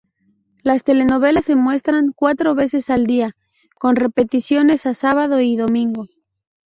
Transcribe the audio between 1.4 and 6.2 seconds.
se muestran cuatro veces al día, con repeticiones a Sábado y Domingo.